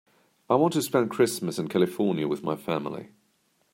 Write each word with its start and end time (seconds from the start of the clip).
I 0.49 0.55
want 0.55 0.73
to 0.73 0.81
spend 0.81 1.11
Christmas 1.11 1.59
in 1.59 1.67
California 1.67 2.27
with 2.27 2.41
my 2.41 2.55
family. 2.55 3.09